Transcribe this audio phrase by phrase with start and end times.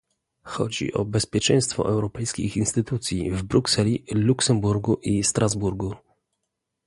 [0.43, 5.95] Chodzi o bezpieczeństwo europejskich instytucji w Brukseli, Luksemburgu i Strasburgu